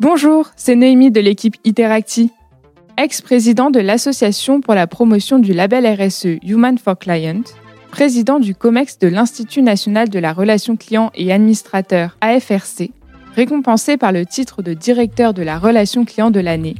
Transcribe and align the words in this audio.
Bonjour, 0.00 0.48
c'est 0.54 0.76
Noémie 0.76 1.10
de 1.10 1.18
l'équipe 1.18 1.56
Interacti. 1.66 2.30
Ex-président 2.96 3.72
de 3.72 3.80
l'Association 3.80 4.60
pour 4.60 4.74
la 4.74 4.86
promotion 4.86 5.40
du 5.40 5.52
label 5.52 5.88
RSE 5.88 6.38
Human 6.44 6.78
for 6.78 6.96
Client, 6.96 7.42
président 7.90 8.38
du 8.38 8.54
COMEX 8.54 9.00
de 9.00 9.08
l'Institut 9.08 9.60
national 9.60 10.08
de 10.08 10.20
la 10.20 10.32
relation 10.32 10.76
client 10.76 11.10
et 11.16 11.32
administrateur 11.32 12.16
AFRC, 12.20 12.92
récompensé 13.34 13.96
par 13.96 14.12
le 14.12 14.24
titre 14.24 14.62
de 14.62 14.72
directeur 14.72 15.34
de 15.34 15.42
la 15.42 15.58
relation 15.58 16.04
client 16.04 16.30
de 16.30 16.38
l'année. 16.38 16.76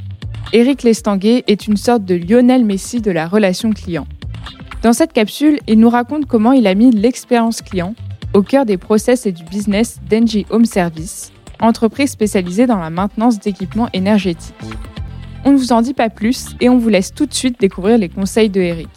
Éric 0.53 0.83
Lestanguet 0.83 1.43
est 1.47 1.67
une 1.67 1.75
sorte 1.75 2.05
de 2.05 2.15
Lionel 2.15 2.63
Messi 2.63 3.01
de 3.01 3.11
la 3.11 3.27
relation 3.27 3.71
client. 3.71 4.07
Dans 4.81 4.93
cette 4.93 5.11
capsule, 5.11 5.59
il 5.67 5.77
nous 5.79 5.89
raconte 5.89 6.25
comment 6.25 6.53
il 6.53 6.67
a 6.67 6.73
mis 6.73 6.91
l'expérience 6.91 7.61
client 7.61 7.95
au 8.33 8.43
cœur 8.43 8.65
des 8.65 8.77
process 8.77 9.25
et 9.25 9.33
du 9.33 9.43
business 9.43 9.99
d'Engie 10.09 10.45
Home 10.51 10.65
Service, 10.65 11.33
entreprise 11.59 12.11
spécialisée 12.11 12.67
dans 12.67 12.79
la 12.79 12.89
maintenance 12.89 13.39
d'équipements 13.39 13.89
énergétiques. 13.93 14.55
On 15.45 15.51
ne 15.51 15.57
vous 15.57 15.71
en 15.71 15.81
dit 15.81 15.93
pas 15.93 16.09
plus 16.09 16.47
et 16.59 16.69
on 16.69 16.77
vous 16.77 16.89
laisse 16.89 17.13
tout 17.13 17.25
de 17.25 17.33
suite 17.33 17.59
découvrir 17.59 17.97
les 17.97 18.09
conseils 18.09 18.49
de 18.49 18.61
Eric. 18.61 18.89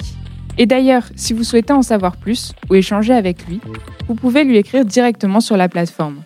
Et 0.59 0.67
d'ailleurs, 0.67 1.05
si 1.17 1.33
vous 1.33 1.45
souhaitez 1.45 1.73
en 1.73 1.83
savoir 1.83 2.17
plus 2.17 2.53
ou 2.69 2.75
échanger 2.75 3.15
avec 3.15 3.47
lui, 3.47 3.61
vous 4.09 4.15
pouvez 4.15 4.45
lui 4.45 4.57
écrire 4.57 4.85
directement 4.85 5.41
sur 5.41 5.57
la 5.57 5.69
plateforme. 5.69 6.23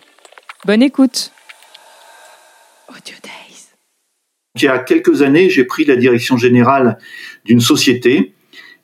Bonne 0.65 0.81
écoute 0.81 1.31
Audio 2.89 3.15
Days. 3.23 3.69
Il 4.55 4.63
y 4.63 4.67
a 4.67 4.79
quelques 4.79 5.21
années, 5.21 5.49
j'ai 5.49 5.63
pris 5.63 5.85
la 5.85 5.95
direction 5.95 6.35
générale 6.35 6.97
d'une 7.45 7.61
société 7.61 8.33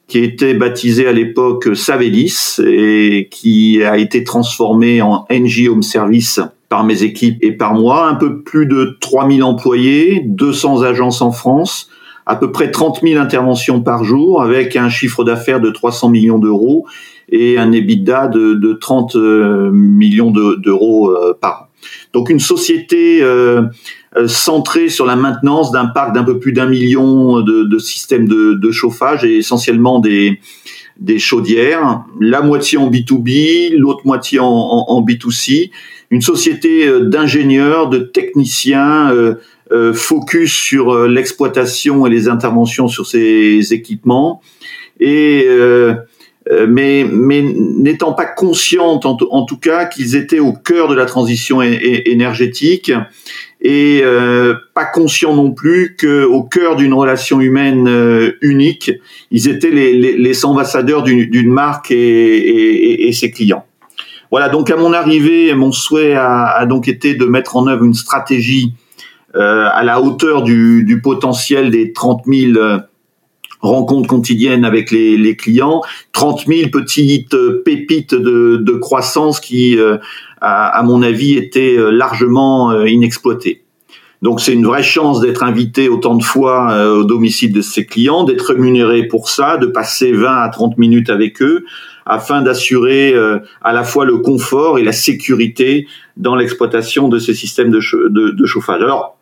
qui 0.08 0.20
était 0.20 0.53
baptisée 0.53 1.08
à 1.08 1.11
l'époque 1.11 1.75
Savelis 1.75 2.59
et 2.59 3.27
qui 3.31 3.83
a 3.83 3.97
été 3.97 4.23
transformée 4.23 5.02
en 5.02 5.25
NG 5.31 5.67
Home 5.70 5.81
Service 5.81 6.39
par 6.73 6.84
mes 6.84 7.04
équipes 7.04 7.38
et 7.41 7.52
par 7.52 7.76
moi. 7.76 8.08
Un 8.08 8.16
peu 8.16 8.41
plus 8.41 8.66
de 8.66 8.98
3000 9.00 9.44
employés, 9.44 10.23
200 10.26 10.81
agences 10.81 11.22
en 11.22 11.31
France, 11.31 11.88
à 12.25 12.36
peu 12.36 12.52
près 12.52 12.72
30 12.72 13.02
000 13.03 13.22
interventions 13.22 13.80
par 13.81 14.03
jour 14.03 14.42
avec 14.42 14.75
un 14.75 14.89
chiffre 14.89 15.23
d'affaires 15.23 15.59
de 15.62 15.70
300 15.70 16.09
millions 16.09 16.39
d'euros 16.39 16.88
et 17.30 17.59
un 17.59 17.72
EBITDA 17.72 18.28
de, 18.28 18.56
de 18.56 18.73
30 18.73 19.16
euh, 19.16 19.70
millions 19.72 20.31
d'euros 20.31 21.12
euh, 21.12 21.38
par 21.39 21.52
an. 21.62 21.67
Donc 22.12 22.31
une 22.31 22.39
société 22.39 23.22
euh, 23.22 23.67
centrée 24.25 24.90
sur 24.90 25.06
la 25.06 25.16
maintenance 25.16 25.72
d'un 25.72 25.86
parc 25.86 26.16
d'un 26.16 26.23
peu 26.23 26.40
plus 26.40 26.53
d'un 26.53 26.66
million 26.66 27.42
de, 27.42 27.78
systèmes 27.78 28.28
de, 28.28 28.72
chauffage 28.72 29.23
et 29.23 29.38
essentiellement 29.38 30.00
des, 30.00 30.40
des 31.00 31.19
chaudières, 31.19 32.03
la 32.19 32.42
moitié 32.42 32.80
en 32.80 32.90
B2B, 32.90 33.75
l'autre 33.75 34.02
moitié 34.06 34.40
en, 34.40 34.45
en, 34.45 35.02
B2C, 35.06 35.72
une 36.14 36.22
société 36.22 36.88
d'ingénieurs, 37.02 37.89
de 37.89 37.97
techniciens, 38.00 39.11
euh, 39.73 39.94
focus 39.94 40.53
sur 40.53 40.94
euh, 40.94 41.08
l'exploitation 41.08 42.06
et 42.06 42.09
les 42.09 42.28
interventions 42.28 42.88
sur 42.88 43.08
ces 43.08 43.73
équipements 43.73 44.41
et 45.00 45.47
euh, 45.47 45.95
mais, 46.67 47.06
n'étant 47.09 48.14
pas 48.14 48.25
consciente 48.25 49.06
en, 49.06 49.45
tout 49.45 49.58
cas 49.58 49.86
qu'ils 49.86 50.16
étaient 50.16 50.39
au 50.39 50.52
cœur 50.52 50.89
de 50.89 50.94
la 50.94 51.06
transition 51.06 51.61
énergétique 51.61 52.91
et 53.61 54.02
euh, 54.03 54.53
pas 54.75 54.84
conscients 54.84 55.34
non 55.34 55.52
plus 55.52 55.95
qu'au 55.97 56.44
cœur 56.44 56.75
d'une 56.75 56.94
relation 56.94 57.39
humaine 57.39 57.89
unique, 58.41 58.91
ils 59.31 59.47
étaient 59.47 59.72
les 59.72 60.45
ambassadeurs 60.45 61.03
d'une 61.03 61.52
marque 61.52 61.89
et, 61.91 61.95
et, 61.95 63.08
et, 63.08 63.14
ses 63.14 63.31
clients. 63.31 63.66
Voilà, 64.34 64.50
donc 64.50 64.72
à 64.72 64.78
mon 64.78 64.94
arrivée, 64.94 65.53
mon 65.53 65.72
souhait 65.72 66.16
a, 66.16 66.66
donc 66.66 66.88
été 66.88 67.14
de 67.14 67.26
mettre 67.26 67.56
en 67.56 67.67
œuvre 67.67 67.84
une 67.84 67.94
stratégie 67.94 68.73
euh, 69.36 69.70
à 69.72 69.84
la 69.84 70.02
hauteur 70.02 70.42
du, 70.42 71.00
potentiel 71.03 71.70
des 71.70 71.94
30 71.94 72.23
000 72.25 72.58
euh, 72.58 72.80
rencontres 73.62 74.08
quotidiennes 74.08 74.66
avec 74.66 74.90
les, 74.90 75.36
clients, 75.36 75.84
30 76.13 76.47
000 76.47 76.72
petites 76.72 77.35
euh, 77.35 77.62
pépites 77.63 78.16
de, 78.16 78.57
de 78.57 78.72
croissance 78.72 79.40
qui, 79.40 79.78
à, 80.41 80.80
à, 80.80 80.81
mon 80.81 81.03
avis, 81.03 81.38
étaient 81.38 81.78
largement 81.91 82.74
inexploitées. 82.86 83.62
Donc 84.23 84.41
c'est 84.41 84.53
une 84.53 84.66
vraie 84.66 84.81
chance 84.81 85.19
d'être 85.19 85.44
invité 85.44 85.89
autant 85.89 86.16
de 86.16 86.23
fois 86.23 86.88
au 86.88 87.03
domicile 87.03 87.53
de 87.53 87.61
ses 87.61 87.85
clients, 87.85 88.23
d'être 88.23 88.53
rémunéré 88.53 89.03
pour 89.03 89.29
ça, 89.29 89.57
de 89.57 89.67
passer 89.67 90.11
20 90.13 90.41
à 90.41 90.50
30 90.50 90.78
minutes 90.78 91.09
avec 91.09 91.41
eux, 91.41 91.66
afin 92.06 92.41
d'assurer 92.41 93.13
à 93.62 93.73
la 93.73 93.83
fois 93.83 94.06
le 94.06 94.17
confort 94.19 94.79
et 94.79 94.83
la 94.83 94.94
sécurité 94.94 95.88
dans 96.16 96.35
l'exploitation 96.35 97.09
de 97.09 97.19
ces 97.19 97.33
systèmes 97.33 97.69
de, 97.69 97.79
de, 98.09 98.29
de 98.31 98.45
chauffage. 98.45 98.81
Alors, 98.81 99.17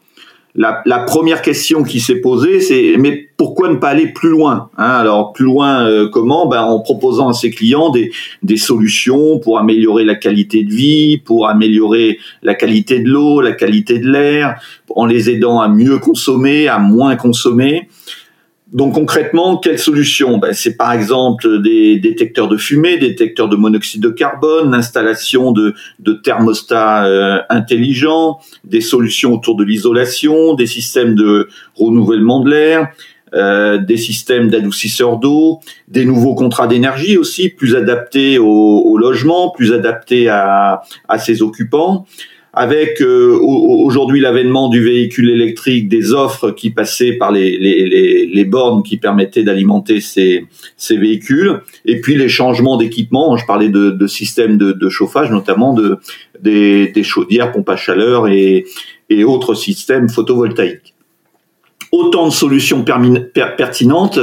la, 0.55 0.99
première 1.07 1.41
question 1.41 1.83
qui 1.83 1.99
s'est 1.99 2.19
posée, 2.19 2.59
c'est 2.59 2.95
mais 2.99 3.29
pourquoi 3.37 3.69
ne 3.69 3.75
pas 3.75 3.89
aller 3.89 4.07
plus 4.07 4.29
loin 4.29 4.69
hein? 4.77 4.89
Alors 4.89 5.31
plus 5.31 5.45
loin 5.45 5.85
euh, 5.87 6.09
comment? 6.09 6.47
Ben, 6.47 6.61
En 6.61 6.79
proposant 6.79 7.29
à 7.29 7.33
ses 7.33 7.51
clients 7.51 7.89
des, 7.89 8.11
des, 8.43 8.57
solutions 8.57 9.39
pour 9.39 9.59
améliorer 9.59 10.03
la 10.03 10.15
qualité 10.15 10.63
de 10.63 10.71
vie, 10.71 11.17
pour 11.17 11.47
améliorer 11.47 12.19
la 12.43 12.53
qualité 12.53 12.99
de 12.99 13.09
l'eau, 13.09 13.39
la 13.41 13.53
qualité 13.53 13.99
de 13.99 14.09
l'air, 14.09 14.61
en 14.95 15.05
les 15.05 15.29
aidant 15.29 15.59
à 15.59 15.69
mieux 15.69 15.99
consommer, 15.99 16.67
à 16.67 16.79
moins 16.79 17.15
consommer. 17.15 17.87
Donc 18.71 18.93
concrètement, 18.93 19.57
quelles 19.57 19.79
solutions 19.79 20.37
ben, 20.37 20.53
C'est 20.53 20.77
par 20.77 20.93
exemple 20.93 21.61
des 21.61 21.99
détecteurs 21.99 22.47
de 22.47 22.55
fumée, 22.55 22.97
détecteurs 22.97 23.49
de 23.49 23.57
monoxyde 23.57 24.01
de 24.01 24.09
carbone, 24.09 24.71
l'installation 24.71 25.51
de, 25.51 25.73
de, 25.99 26.13
thermostats 26.13 27.05
euh, 27.05 27.41
intelligents, 27.49 28.39
des 28.63 28.79
solutions 28.79 29.33
autour 29.33 29.57
de 29.57 29.65
l'isolation, 29.65 30.53
des 30.53 30.67
systèmes 30.67 31.15
de 31.15 31.49
renouvellement 31.75 32.39
de 32.39 32.49
l'air, 32.49 32.91
euh, 33.33 33.77
des 33.77 33.97
systèmes 33.97 34.49
d'adoucisseurs 34.49 35.17
d'eau, 35.17 35.59
des 35.89 36.05
nouveaux 36.05 36.35
contrats 36.35 36.67
d'énergie 36.67 37.17
aussi, 37.17 37.49
plus 37.49 37.75
adaptés 37.75 38.39
au, 38.39 38.45
au, 38.45 38.97
logement, 38.97 39.49
plus 39.49 39.73
adaptés 39.73 40.29
à 40.29 40.81
ses 41.17 41.41
occupants 41.41 42.05
avec 42.53 43.01
euh, 43.01 43.37
aujourd'hui 43.41 44.19
l'avènement 44.19 44.67
du 44.67 44.83
véhicule 44.83 45.29
électrique, 45.29 45.87
des 45.87 46.13
offres 46.13 46.51
qui 46.51 46.69
passaient 46.69 47.13
par 47.13 47.31
les, 47.31 48.45
bornes 48.45 48.83
qui 48.83 48.97
permettaient 48.97 49.43
d'alimenter 49.43 50.01
ces, 50.01 50.47
véhicules, 50.89 51.61
et 51.85 52.01
puis 52.01 52.15
les 52.15 52.29
changements 52.29 52.77
d'équipement. 52.77 53.37
Je 53.37 53.45
parlais 53.45 53.69
de, 53.69 54.07
systèmes 54.07 54.57
de, 54.57 54.89
chauffage, 54.89 55.31
notamment 55.31 55.73
de, 55.73 55.97
des, 56.41 57.03
chaudières, 57.03 57.51
pompes 57.51 57.69
à 57.69 57.77
chaleur 57.77 58.27
et 58.27 58.65
autres 59.23 59.53
systèmes 59.53 60.09
photovoltaïques 60.09 60.90
autant 61.91 62.27
de 62.27 62.31
solutions 62.31 62.83
pertinentes 62.83 64.19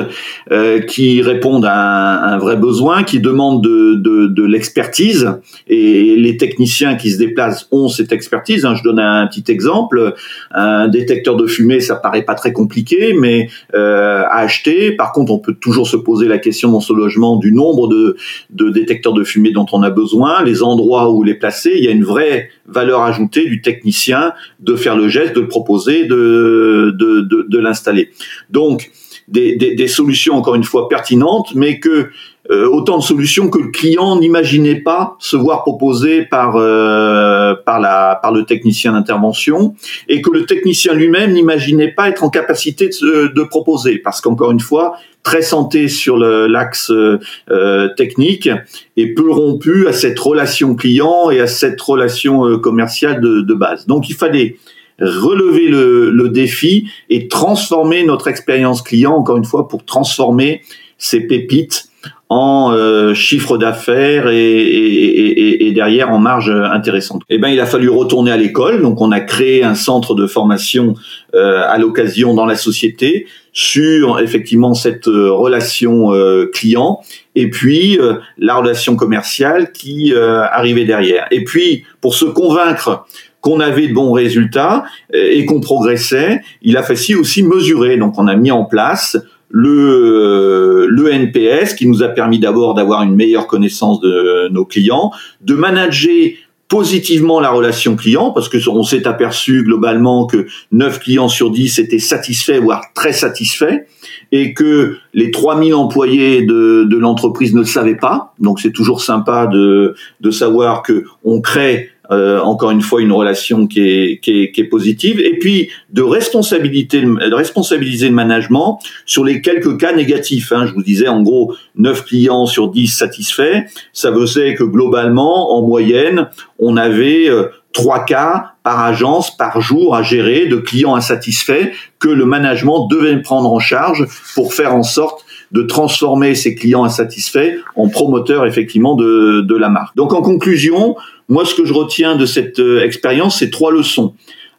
euh, 0.50 0.80
qui 0.80 1.20
répondent 1.20 1.66
à 1.66 1.74
un, 1.74 2.32
un, 2.32 2.38
vrai 2.38 2.56
besoin, 2.56 3.02
qui 3.02 3.20
demandent 3.20 3.62
de, 3.62 3.94
de, 3.94 4.26
de 4.26 4.42
l'expertise. 4.44 5.32
Et 5.66 6.16
les 6.16 6.36
techniciens 6.38 6.96
qui 6.96 7.10
se 7.10 7.18
déplacent 7.18 7.68
ont 7.70 7.88
cette 7.88 8.12
expertise. 8.12 8.64
Hein. 8.64 8.74
Je 8.74 8.82
donne 8.82 8.98
un 8.98 9.26
petit 9.26 9.44
exemple. 9.52 10.14
Un 10.50 10.88
détecteur 10.88 11.36
de 11.36 11.46
fumée, 11.46 11.80
ça 11.80 11.96
paraît 11.96 12.22
pas 12.22 12.34
très 12.34 12.52
compliqué, 12.52 13.12
mais 13.12 13.48
euh, 13.74 14.22
à 14.24 14.38
acheter. 14.38 14.92
Par 14.92 15.12
contre, 15.12 15.32
on 15.32 15.38
peut 15.38 15.54
toujours 15.54 15.86
se 15.86 15.96
poser 15.96 16.26
la 16.26 16.38
question 16.38 16.70
dans 16.72 16.80
ce 16.80 16.94
logement 16.94 17.36
du 17.36 17.52
nombre 17.52 17.88
de, 17.88 18.16
de 18.50 18.70
détecteurs 18.70 19.12
de 19.12 19.24
fumée 19.24 19.50
dont 19.50 19.66
on 19.72 19.82
a 19.82 19.90
besoin, 19.90 20.42
les 20.42 20.62
endroits 20.62 21.12
où 21.12 21.22
les 21.22 21.34
placer. 21.34 21.72
Il 21.76 21.84
y 21.84 21.88
a 21.88 21.92
une 21.92 22.04
vraie 22.04 22.48
valeur 22.68 23.02
ajoutée 23.02 23.46
du 23.46 23.60
technicien 23.60 24.32
de 24.60 24.76
faire 24.76 24.96
le 24.96 25.08
geste, 25.08 25.34
de 25.34 25.40
le 25.40 25.48
proposer, 25.48 26.04
de, 26.04 26.94
de, 26.96 27.20
de, 27.22 27.58
l'installer. 27.58 28.10
Donc, 28.50 28.90
des, 29.26 29.56
des, 29.56 29.88
solutions, 29.88 30.34
encore 30.34 30.54
une 30.54 30.64
fois, 30.64 30.88
pertinentes, 30.88 31.54
mais 31.54 31.80
que 31.80 32.10
autant 32.50 32.98
de 32.98 33.02
solutions 33.02 33.50
que 33.50 33.58
le 33.58 33.70
client 33.70 34.18
n'imaginait 34.18 34.80
pas 34.80 35.16
se 35.18 35.36
voir 35.36 35.62
proposer 35.62 36.22
par, 36.22 36.56
euh, 36.56 37.54
par, 37.66 37.80
la, 37.80 38.18
par 38.22 38.32
le 38.32 38.44
technicien 38.44 38.92
d'intervention, 38.92 39.74
et 40.08 40.22
que 40.22 40.30
le 40.30 40.46
technicien 40.46 40.94
lui-même 40.94 41.32
n'imaginait 41.32 41.92
pas 41.92 42.08
être 42.08 42.24
en 42.24 42.30
capacité 42.30 42.88
de, 42.88 43.32
de 43.34 43.42
proposer, 43.42 43.98
parce 43.98 44.20
qu'encore 44.20 44.50
une 44.50 44.60
fois, 44.60 44.96
très 45.22 45.42
santé 45.42 45.88
sur 45.88 46.16
l'axe 46.16 46.90
euh, 46.90 47.88
technique 47.96 48.48
et 48.96 49.12
peu 49.12 49.30
rompu 49.30 49.86
à 49.86 49.92
cette 49.92 50.18
relation 50.18 50.74
client 50.74 51.30
et 51.30 51.40
à 51.40 51.46
cette 51.46 51.80
relation 51.80 52.46
euh, 52.46 52.56
commerciale 52.56 53.20
de, 53.20 53.40
de 53.40 53.54
base. 53.54 53.86
Donc 53.86 54.08
il 54.08 54.14
fallait 54.14 54.56
relever 55.00 55.68
le, 55.68 56.10
le, 56.10 56.28
défi 56.28 56.88
et 57.08 57.28
transformer 57.28 58.04
notre 58.04 58.26
expérience 58.26 58.82
client, 58.82 59.12
encore 59.12 59.36
une 59.36 59.44
fois, 59.44 59.68
pour 59.68 59.84
transformer 59.84 60.62
ces 60.96 61.20
pépites 61.20 61.87
en 62.28 62.72
euh, 62.72 63.14
chiffre 63.14 63.56
d'affaires 63.56 64.28
et, 64.28 65.72
derrière 65.74 66.10
en 66.10 66.18
marge 66.18 66.50
intéressante. 66.50 67.22
Eh 67.28 67.38
ben, 67.38 67.48
il 67.48 67.60
a 67.60 67.66
fallu 67.66 67.88
retourner 67.88 68.32
à 68.32 68.36
l'école, 68.36 68.82
donc 68.82 69.00
on 69.00 69.12
a 69.12 69.20
créé 69.20 69.62
un 69.62 69.74
centre 69.74 70.14
de 70.14 70.26
formation 70.26 70.94
euh, 71.34 71.62
à 71.66 71.78
l'occasion 71.78 72.34
dans 72.34 72.46
la 72.46 72.56
société 72.56 73.26
sur 73.52 74.18
effectivement 74.18 74.74
cette 74.74 75.08
euh, 75.08 75.30
relation 75.30 76.14
euh, 76.14 76.50
client 76.52 77.00
et 77.34 77.50
puis 77.50 77.98
la 78.38 78.56
relation 78.56 78.96
commerciale 78.96 79.70
qui 79.72 80.12
arrivait 80.14 80.84
derrière. 80.84 81.26
Et 81.30 81.44
puis 81.44 81.84
pour 82.00 82.14
se 82.16 82.24
convaincre 82.24 83.06
qu'on 83.40 83.60
avait 83.60 83.86
de 83.86 83.94
bons 83.94 84.10
résultats 84.10 84.82
et 85.12 85.46
qu'on 85.46 85.60
progressait, 85.60 86.40
il 86.62 86.76
a 86.76 86.82
fallu 86.82 87.14
aussi 87.14 87.44
mesurer. 87.44 87.96
Donc 87.96 88.18
on 88.18 88.26
a 88.26 88.34
mis 88.34 88.50
en 88.50 88.64
place 88.64 89.16
le, 89.50 90.86
le 90.88 91.12
NPS 91.12 91.74
qui 91.74 91.86
nous 91.86 92.02
a 92.02 92.08
permis 92.08 92.38
d'abord 92.38 92.74
d'avoir 92.74 93.02
une 93.02 93.14
meilleure 93.14 93.46
connaissance 93.46 94.00
de 94.00 94.48
nos 94.48 94.64
clients, 94.64 95.10
de 95.40 95.54
manager 95.54 96.32
positivement 96.68 97.40
la 97.40 97.50
relation 97.50 97.96
client 97.96 98.30
parce 98.30 98.48
que 98.48 98.58
on 98.68 98.82
s'est 98.82 99.06
aperçu 99.06 99.64
globalement 99.64 100.26
que 100.26 100.46
9 100.72 101.00
clients 101.00 101.28
sur 101.28 101.50
10 101.50 101.78
étaient 101.78 101.98
satisfaits 101.98 102.60
voire 102.60 102.82
très 102.94 103.12
satisfaits 103.12 103.86
et 104.32 104.52
que 104.52 104.96
les 105.14 105.30
3000 105.30 105.74
employés 105.74 106.42
de, 106.42 106.84
de 106.84 106.96
l'entreprise 106.98 107.54
ne 107.54 107.60
le 107.60 107.66
savaient 107.66 107.96
pas. 107.96 108.34
Donc 108.38 108.60
c'est 108.60 108.72
toujours 108.72 109.00
sympa 109.00 109.46
de, 109.46 109.94
de 110.20 110.30
savoir 110.30 110.82
que 110.82 111.04
on 111.24 111.40
crée 111.40 111.88
euh, 112.10 112.40
encore 112.40 112.70
une 112.70 112.80
fois 112.80 113.02
une 113.02 113.12
relation 113.12 113.66
qui 113.66 113.80
est, 113.80 114.68
positive, 114.70 115.20
et 115.20 115.38
puis 115.38 115.70
de 115.90 116.02
responsabilité, 116.02 117.04
responsabiliser 117.32 118.08
le 118.08 118.14
management 118.14 118.78
sur 119.06 119.24
les 119.24 119.40
quelques 119.40 119.78
cas 119.78 119.94
négatifs. 119.94 120.52
Hein. 120.52 120.66
Je 120.66 120.72
vous 120.72 120.82
disais 120.82 121.08
en 121.08 121.22
gros 121.22 121.54
9 121.76 122.04
clients 122.04 122.46
sur 122.46 122.70
10 122.70 122.88
satisfaits, 122.88 123.64
ça 123.92 124.10
veut 124.10 124.24
dire 124.24 124.54
que 124.56 124.64
globalement, 124.64 125.56
en 125.56 125.66
moyenne, 125.66 126.28
on 126.58 126.76
avait 126.76 127.28
euh, 127.28 127.48
trois 127.72 128.04
cas 128.04 128.52
par 128.62 128.84
agence 128.84 129.36
par 129.36 129.60
jour 129.60 129.94
à 129.94 130.02
gérer 130.02 130.46
de 130.46 130.56
clients 130.56 130.94
insatisfaits 130.94 131.70
que 131.98 132.08
le 132.08 132.24
management 132.24 132.88
devait 132.88 133.20
prendre 133.22 133.52
en 133.52 133.60
charge 133.60 134.06
pour 134.34 134.54
faire 134.54 134.74
en 134.74 134.82
sorte 134.82 135.24
de 135.52 135.62
transformer 135.62 136.34
ces 136.34 136.54
clients 136.54 136.84
insatisfaits 136.84 137.54
en 137.76 137.88
promoteurs 137.88 138.46
effectivement 138.46 138.94
de, 138.94 139.40
de 139.40 139.56
la 139.56 139.68
marque. 139.68 139.96
Donc 139.96 140.12
en 140.12 140.22
conclusion, 140.22 140.96
moi 141.28 141.44
ce 141.44 141.54
que 141.54 141.64
je 141.64 141.72
retiens 141.72 142.16
de 142.16 142.26
cette 142.26 142.58
euh, 142.58 142.82
expérience, 142.82 143.38
c'est 143.38 143.50
trois 143.50 143.72
leçons. 143.72 144.14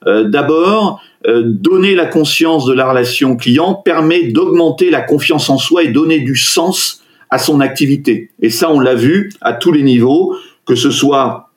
Euh, 0.08 0.24
D'abord, 0.24 1.02
euh, 1.28 1.44
donner 1.46 1.96
la 1.96 2.06
conscience 2.06 2.66
de 2.66 2.74
la 2.74 2.90
relation 2.90 3.36
client 3.36 3.74
permet 3.74 4.32
d'augmenter 4.32 4.90
la 4.90 5.02
confiance 5.02 5.50
en 5.50 5.58
soi 5.58 5.84
et 5.84 5.90
donner 5.90 6.20
du 6.20 6.36
sens 6.36 7.04
à 7.30 7.38
son 7.38 7.60
activité. 7.60 8.32
Et 8.42 8.50
ça, 8.50 8.72
on 8.72 8.80
l'a 8.80 8.96
vu 8.96 9.32
à 9.42 9.54
tous 9.54 9.72
les 9.72 9.84
niveaux, 9.84 10.36
que 10.66 10.76
ce 10.76 10.90
soit 10.90 11.50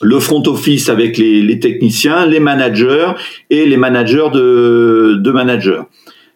le 0.00 0.20
front 0.20 0.42
office 0.46 0.88
avec 0.88 1.16
les, 1.16 1.58
techniciens, 1.58 2.26
les 2.26 2.40
managers 2.40 3.12
et 3.50 3.66
les 3.66 3.76
managers 3.76 4.28
de 4.32 5.30
managers. 5.32 5.82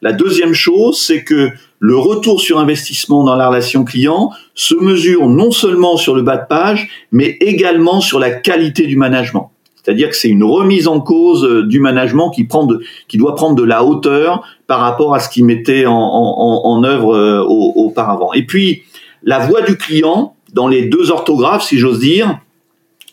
La 0.03 0.13
deuxième 0.13 0.55
chose, 0.55 1.01
c'est 1.01 1.25
que 1.25 1.51
le 1.79 1.97
retour 1.97 2.41
sur 2.41 2.59
investissement 2.59 3.25
dans 3.25 3.35
la 3.35 3.49
relation 3.49 3.85
client 3.85 4.31
se 4.55 4.75
mesure 4.75 5.29
non 5.29 5.51
seulement 5.51 5.97
sur 5.97 6.15
le 6.15 6.23
bas 6.23 6.37
de 6.37 6.47
page, 6.49 6.89
mais 7.13 7.37
également 7.41 8.01
sur 8.01 8.19
la 8.19 8.31
qualité 8.31 8.87
du 8.87 8.97
management. 8.97 9.51
C'est-à-dire 9.83 10.09
que 10.09 10.17
c'est 10.17 10.29
une 10.29 10.43
remise 10.43 10.89
en 10.89 11.01
cause 11.01 11.45
euh, 11.45 11.63
du 11.63 11.79
management 11.79 12.31
qui, 12.31 12.47
doit 13.17 13.37
prendre 13.37 13.55
de 13.55 13.63
la 13.63 13.85
hauteur 13.85 14.43
par 14.67 14.81
rapport 14.81 15.15
à 15.15 15.21
ce 15.21 15.29
qu'il 15.29 15.45
mettait 15.45 15.85
en 15.87 16.83
œuvre 16.83 17.15
euh, 17.15 17.45
auparavant. 17.47 18.33
Et 18.33 18.45
puis, 18.45 18.83
la 19.23 19.39
voix 19.39 19.63
du 19.63 19.77
client, 19.77 20.35
dans 20.53 20.67
les 20.67 20.87
deux 20.87 21.13
orthographes, 21.13 21.63
si 21.63 21.79
j'ose 21.79 22.01
dire, 22.01 22.41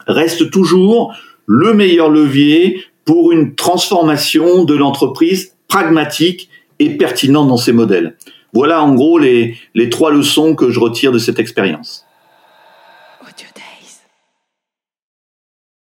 reste 0.08 0.50
toujours 0.50 1.14
le 1.46 1.74
meilleur 1.74 2.10
levier 2.10 2.84
pour 3.06 3.32
une 3.32 3.54
transformation 3.56 4.64
de 4.64 4.74
l'entreprise 4.74 5.56
pragmatique 5.68 6.50
et 6.80 6.98
pertinente 6.98 7.48
dans 7.48 7.58
ses 7.58 7.74
modèles. 7.74 8.16
Voilà 8.54 8.84
en 8.84 8.94
gros 8.94 9.18
les, 9.18 9.56
les 9.74 9.90
trois 9.90 10.12
leçons 10.12 10.56
que 10.56 10.70
je 10.70 10.80
retire 10.80 11.12
de 11.12 11.18
cette 11.18 11.40
expérience. 11.40 12.06